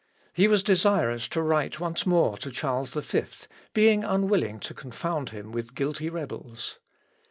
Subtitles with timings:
[0.33, 3.21] He was desirous to write once more to Charles V,
[3.71, 6.79] being unwilling to confound him with guilty rebels.